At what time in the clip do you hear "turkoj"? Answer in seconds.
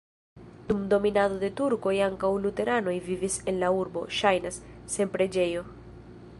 1.59-1.93